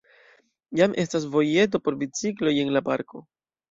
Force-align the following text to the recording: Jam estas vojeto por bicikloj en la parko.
Jam 0.79 0.95
estas 1.03 1.29
vojeto 1.37 1.85
por 1.87 2.01
bicikloj 2.03 2.59
en 2.67 2.77
la 2.79 2.87
parko. 2.93 3.29